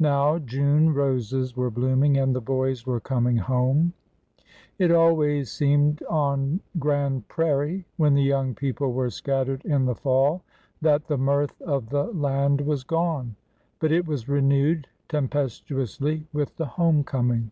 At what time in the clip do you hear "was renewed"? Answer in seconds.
14.06-14.86